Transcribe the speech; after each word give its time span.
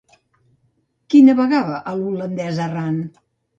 Qui 1.09 1.21
navegava 1.27 1.83
a 1.93 1.95
l'Holandès 2.01 2.65
errant? 2.69 3.01